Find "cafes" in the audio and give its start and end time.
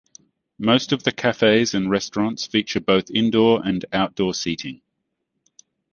1.11-1.75